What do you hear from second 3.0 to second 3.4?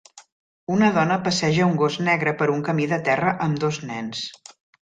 terra